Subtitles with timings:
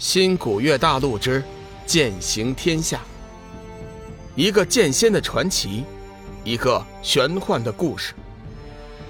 [0.00, 1.44] 新古月大陆之
[1.84, 3.02] 剑行天下，
[4.34, 5.84] 一个剑仙的传奇，
[6.42, 8.14] 一个玄幻的故事，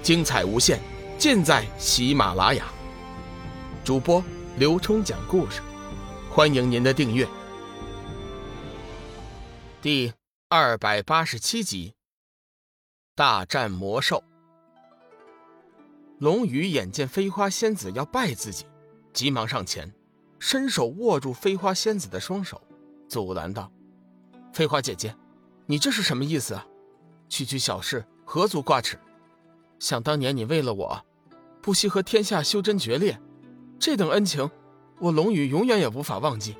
[0.03, 0.81] 精彩无限，
[1.17, 2.65] 尽在喜马拉雅。
[3.85, 4.21] 主播
[4.57, 5.61] 刘冲讲故事，
[6.29, 7.25] 欢迎您的订阅。
[9.81, 10.11] 第
[10.49, 11.93] 二百八十七集，
[13.15, 14.21] 大战魔兽。
[16.19, 18.65] 龙宇眼见飞花仙子要拜自己，
[19.13, 19.89] 急忙上前。
[20.41, 22.59] 伸手握住飞花仙子的双手，
[23.07, 23.71] 阻拦道
[24.51, 25.15] ：“飞花姐姐，
[25.67, 26.65] 你这是什么意思啊？
[27.29, 28.97] 区区小事，何足挂齿？
[29.77, 30.99] 想当年你为了我，
[31.61, 33.21] 不惜和天下修真决裂，
[33.77, 34.49] 这等恩情，
[34.97, 36.57] 我龙宇永远也无法忘记。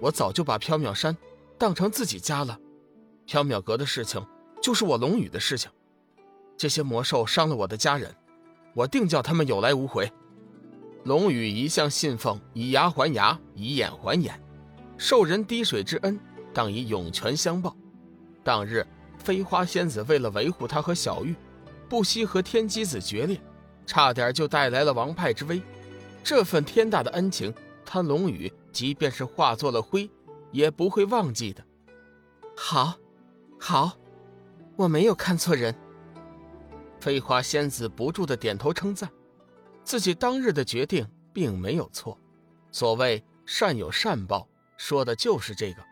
[0.00, 1.14] 我早就把缥缈山
[1.58, 2.58] 当成自己家了，
[3.26, 4.26] 缥缈阁的事情
[4.62, 5.70] 就是我龙宇的事情。
[6.56, 8.16] 这些魔兽伤了我的家人，
[8.72, 10.10] 我定叫他们有来无回。”
[11.06, 14.42] 龙宇一向信奉以牙还牙，以眼还眼，
[14.98, 16.18] 受人滴水之恩，
[16.52, 17.76] 当以涌泉相报。
[18.42, 18.84] 当日
[19.16, 21.36] 飞花仙子为了维护他和小玉，
[21.88, 23.40] 不惜和天机子决裂，
[23.86, 25.62] 差点就带来了王派之危。
[26.24, 30.10] 这份天大的恩情，他龙宇即便是化作了灰，
[30.50, 31.64] 也不会忘记的。
[32.56, 32.96] 好，
[33.60, 33.96] 好，
[34.74, 35.72] 我没有看错人。
[36.98, 39.08] 飞花仙子不住的点头称赞。
[39.86, 42.18] 自己当日的决定并没有错，
[42.72, 45.82] 所谓善有善报，说的就是这个。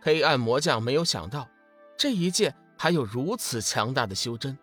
[0.00, 1.48] 黑暗魔将没有想到，
[1.96, 4.58] 这一剑还有如此强大的修真，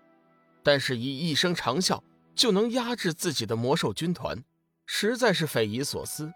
[0.62, 2.04] 但是以一声长啸
[2.36, 4.44] 就能压制自己的魔兽军团，
[4.86, 6.30] 实在是匪夷所思。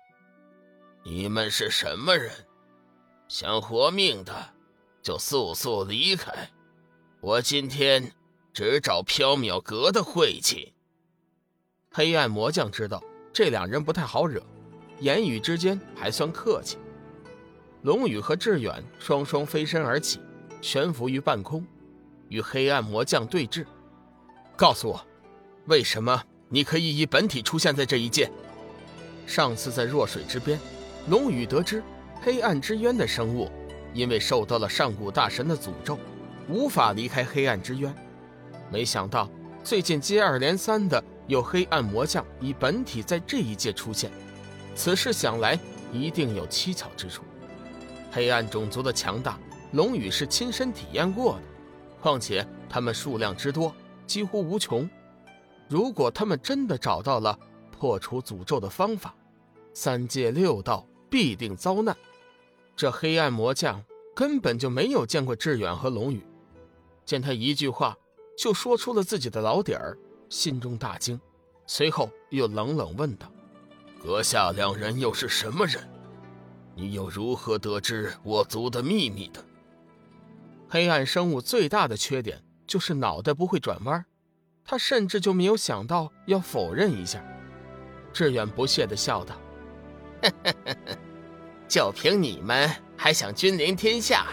[1.03, 2.31] 你们是什么人？
[3.27, 4.53] 想活命的，
[5.01, 6.49] 就速速离开！
[7.19, 8.13] 我今天
[8.53, 10.72] 只找缥缈阁的晦气。
[11.95, 14.41] 黑暗魔将知道这两人不太好惹，
[14.99, 16.79] 言语之间还算客气。
[17.83, 20.19] 龙宇和志远双双飞身而起，
[20.59, 21.63] 悬浮于半空，
[22.29, 23.63] 与黑暗魔将对峙。
[24.55, 25.05] 告诉我，
[25.65, 26.19] 为什么
[26.49, 28.27] 你可以以本体出现在这一界？
[29.27, 30.59] 上次在弱水之边，
[31.09, 31.83] 龙宇得知
[32.23, 33.51] 黑暗之渊的生物
[33.93, 35.99] 因为受到了上古大神的诅咒，
[36.49, 37.93] 无法离开黑暗之渊。
[38.71, 39.29] 没想到
[39.63, 41.03] 最近接二连三的。
[41.27, 44.11] 有黑暗魔将以本体在这一界出现，
[44.75, 45.57] 此事想来
[45.91, 47.23] 一定有蹊跷之处。
[48.11, 49.39] 黑暗种族的强大，
[49.71, 51.41] 龙宇是亲身体验过的。
[52.01, 53.73] 况且他们数量之多，
[54.05, 54.89] 几乎无穷。
[55.69, 57.39] 如果他们真的找到了
[57.71, 59.15] 破除诅咒的方法，
[59.73, 61.95] 三界六道必定遭难。
[62.75, 63.81] 这黑暗魔将
[64.13, 66.21] 根本就没有见过志远和龙宇，
[67.05, 67.97] 见他一句话
[68.37, 69.97] 就说出了自己的老底儿。
[70.33, 71.21] 心中大惊，
[71.67, 73.31] 随后又冷冷问道
[74.01, 75.87] ：“阁下两人又是什么人？
[76.73, 79.45] 你又如何得知我族的秘密的？”
[80.67, 84.03] 黑暗生物最大的缺点就是脑袋不会转弯，
[84.65, 87.23] 他甚至就没有想到要否认一下。
[88.11, 89.35] 志远不屑地笑道
[91.69, 94.25] ：“就凭你们还想君临天下？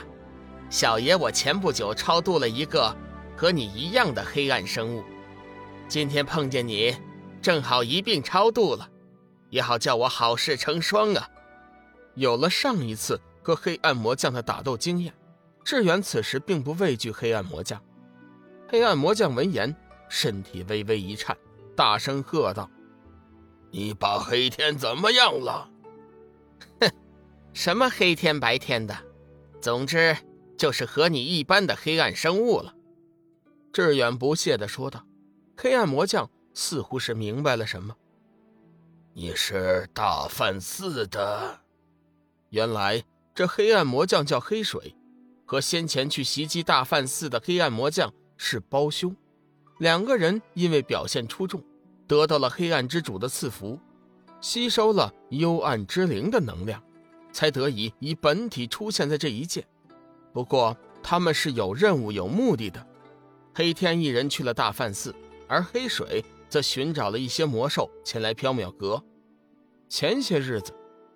[0.71, 2.97] 小爷我前不久超度了一个
[3.37, 5.05] 和你一样的黑暗生物。”
[5.91, 6.95] 今天碰见你，
[7.43, 8.89] 正好一并超度了，
[9.49, 11.29] 也好叫我好事成双啊！
[12.15, 15.13] 有了上一次和黑暗魔将的打斗经验，
[15.65, 17.83] 志远此时并不畏惧黑暗魔将。
[18.69, 19.75] 黑暗魔将闻言，
[20.09, 21.37] 身体微微一颤，
[21.75, 22.71] 大声喝道
[23.73, 25.69] ：“你把黑天怎么样了
[26.81, 26.89] ？”“哼，
[27.53, 28.97] 什么黑天白天的，
[29.61, 30.17] 总之
[30.57, 32.77] 就是和你一般的黑暗生物了。”
[33.75, 35.05] 志远不屑地说道。
[35.63, 37.95] 黑暗魔将似乎是明白了什么，
[39.13, 41.61] 你是大梵寺的。
[42.49, 43.05] 原来
[43.35, 44.97] 这黑暗魔将叫黑水，
[45.45, 49.15] 和先前去袭击大梵寺的黑暗魔将是胞兄。
[49.81, 51.63] 两个人因为表现出众，
[52.07, 53.79] 得到了黑暗之主的赐福，
[54.41, 56.83] 吸收了幽暗之灵的能量，
[57.33, 59.63] 才得以以本体出现在这一界。
[60.33, 62.87] 不过他们是有任务、有目的的。
[63.55, 65.15] 黑天一人去了大梵寺。
[65.51, 69.03] 而黑水则寻找了一些魔兽前来缥缈阁。
[69.89, 70.73] 前些日子，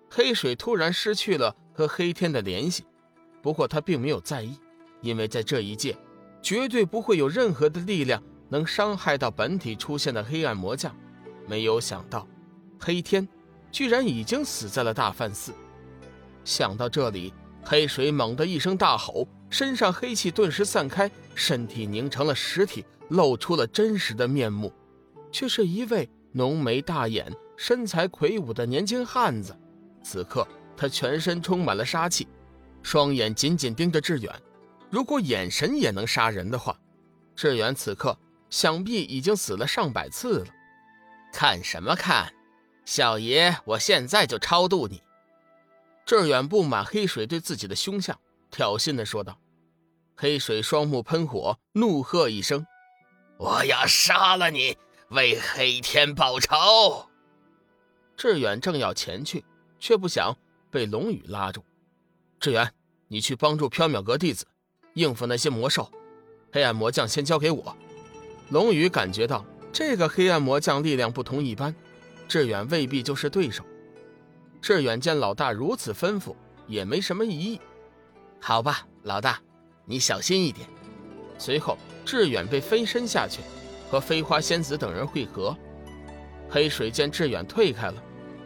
[0.09, 2.83] 黑水突然失去了和黑天的联系，
[3.41, 4.59] 不过他并没有在意，
[4.99, 5.95] 因为在这一界，
[6.41, 10.93] 绝对不会有任何的力量能伤害到本体出现的黑暗魔将。
[11.47, 12.27] 没有想到，
[12.77, 13.25] 黑天
[13.71, 15.53] 居然已经死在了大梵寺。
[16.43, 17.33] 想到这里，
[17.63, 22.83] 黑水猛地一声大吼，身上黑气顿时散开，身体凝成了实体。
[23.09, 24.73] 露出了真实的面目，
[25.31, 29.57] 却是一位浓眉大眼、身材魁梧的年轻汉子。
[30.03, 30.47] 此刻
[30.77, 32.27] 他全身充满了杀气，
[32.83, 34.31] 双眼紧紧盯着志远。
[34.89, 36.79] 如果眼神也能杀人的话，
[37.35, 38.17] 志远此刻
[38.49, 40.45] 想必已经死了上百次了。
[41.33, 42.31] 看什么看，
[42.85, 45.01] 小爷我现在就超度你！
[46.05, 48.17] 志远不满黑水对自己的凶相，
[48.51, 49.37] 挑衅地说道。
[50.15, 52.65] 黑水双目喷火，怒喝一声
[53.37, 54.77] ：“我要杀了你，
[55.09, 57.09] 为黑天报仇！”
[58.17, 59.43] 志远正要前去，
[59.79, 60.35] 却不想
[60.71, 61.63] 被龙宇拉住。
[62.39, 62.71] 志远，
[63.07, 64.45] 你去帮助缥缈阁弟子
[64.93, 65.91] 应付那些魔兽，
[66.51, 67.75] 黑暗魔将先交给我。
[68.49, 69.43] 龙宇感觉到
[69.73, 71.75] 这个黑暗魔将力量不同一般，
[72.27, 73.63] 志远未必就是对手。
[74.61, 76.35] 志远见老大如此吩咐，
[76.67, 77.59] 也没什么异议。
[78.39, 79.41] 好吧，老大。
[79.85, 80.67] 你小心一点。
[81.37, 83.41] 随后，志远被飞身下去，
[83.89, 85.57] 和飞花仙子等人会合。
[86.47, 87.95] 黑水见志远退开了，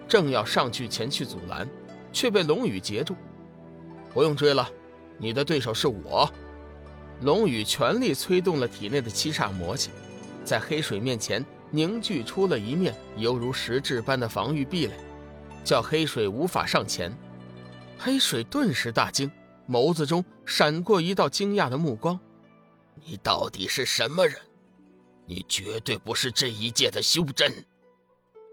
[0.07, 1.69] 正要上去前去阻拦，
[2.13, 3.15] 却被龙宇截住。
[4.13, 4.67] 不用追了，
[5.17, 6.27] 你的对手是我。
[7.21, 9.91] 龙宇全力催动了体内的七煞魔气，
[10.45, 14.93] 在黑水面前凝聚出了一面犹如实质般的防御壁垒，
[15.63, 17.15] 叫黑水无法上前。
[17.97, 19.29] 黑水顿时大惊。
[19.67, 22.19] 眸子中闪过一道惊讶的目光
[23.09, 24.39] ：“你到底是什么人？
[25.25, 27.51] 你绝对不是这一界的修真。”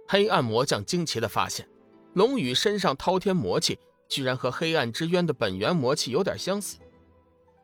[0.08, 1.68] 黑暗魔将惊奇的发现，
[2.14, 6.78] 龙宇身上滔天魔气居然和黑暗之渊的本源魔气有点相似。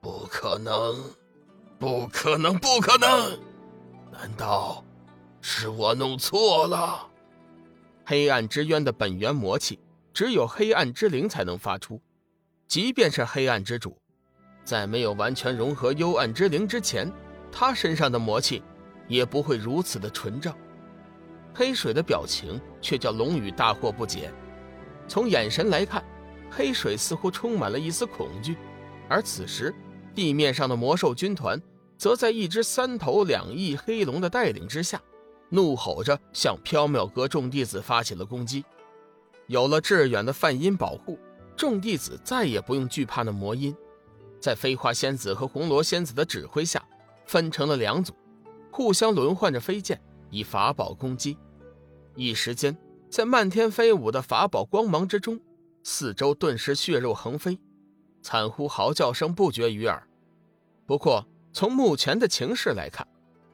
[0.02, 1.02] 不可能，
[1.78, 3.40] 不可能，不可能！
[4.10, 4.84] 难道
[5.40, 7.08] 是我弄错了？
[8.04, 9.78] 黑暗之渊的本源魔气
[10.12, 12.02] 只有黑暗之灵才能发出。
[12.66, 14.01] 即便是黑暗之主，
[14.64, 17.10] 在没有完全融合幽暗之灵之前，
[17.50, 18.62] 他身上的魔气
[19.08, 20.54] 也不会如此的纯正。
[21.54, 24.32] 黑水的表情却叫龙宇大惑不解。
[25.06, 26.02] 从眼神来看，
[26.50, 28.56] 黑水似乎充满了一丝恐惧。
[29.08, 29.74] 而此时，
[30.14, 31.60] 地面上的魔兽军团
[31.98, 35.00] 则在一只三头两翼黑龙的带领之下，
[35.50, 38.64] 怒吼着向缥缈阁众弟子发起了攻击。
[39.48, 41.18] 有了致远的梵音保护。
[41.54, 43.76] 众弟子再也不用惧怕那魔音，
[44.42, 46.84] 在飞花仙子和红罗仙子的指挥下，
[47.24, 48.12] 分成了两组，
[48.72, 49.98] 互相轮换着飞剑，
[50.30, 51.38] 以法宝攻击。
[52.16, 52.76] 一时间，
[53.08, 55.40] 在漫天飞舞的法宝光芒之中，
[55.84, 57.58] 四周顿时血肉横飞，
[58.20, 60.06] 惨呼嚎叫声不绝于耳。
[60.84, 63.06] 不过，从目前的情势来看，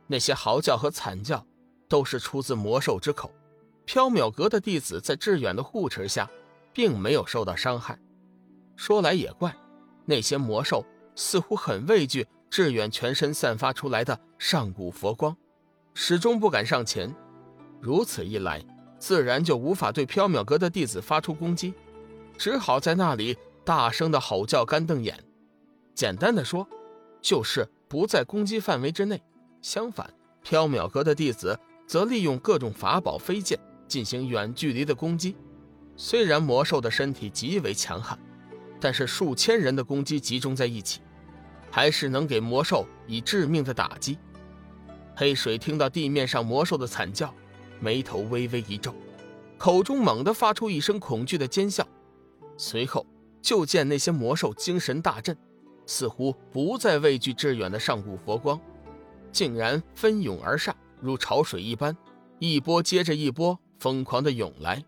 [0.07, 1.47] 那些嚎叫和惨叫
[1.87, 3.31] 都是出自魔兽之口。
[3.87, 6.29] 缥缈阁的弟子在致远的护持下。
[6.79, 7.99] 并没有受到伤害。
[8.77, 9.53] 说来也怪，
[10.09, 10.83] 那些魔兽
[11.15, 15.37] 似乎很畏惧志远全身散发出来的上古佛光，
[15.93, 17.15] 始终不敢上前。
[17.79, 18.65] 如此一来，
[18.99, 21.75] 自然就无法对缥缈阁的弟子发出攻击，
[22.39, 25.23] 只好在那里大声的吼叫、干瞪眼。
[25.95, 26.67] 简单的说，
[27.21, 29.23] 就是不在攻击范围之内。
[29.61, 30.09] 相反，
[30.43, 35.37] 缥缈阁的弟子则利用各种法宝、飞剑进行远距离的攻击。
[35.99, 38.19] 虽然魔兽的身体极为强悍，
[38.81, 41.01] 但是数千人的攻击集中在一起，
[41.71, 44.19] 还是能给魔兽以致命的打击。
[45.17, 47.35] 黑水听到地面上魔兽的惨叫，
[47.81, 48.95] 眉头微微一皱，
[49.57, 51.87] 口中猛地发出一声恐惧的尖笑，
[52.57, 53.05] 随后
[53.43, 55.37] 就见那些魔兽精神大振，
[55.87, 58.61] 似乎不再畏惧致远的上古佛光，
[59.33, 61.97] 竟然蜂拥而上，如潮水一般，
[62.39, 64.85] 一波接着一波疯狂的涌来。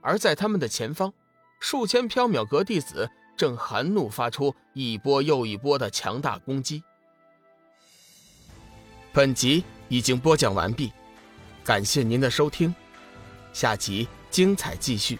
[0.00, 1.12] 而在他们的前方，
[1.58, 6.82] 数千缥缈阁弟子正含怒发出一波又一波的强大攻击。
[9.12, 10.92] 本集已经播讲完毕，
[11.64, 12.74] 感谢您的收听，
[13.52, 15.18] 下集精彩继续。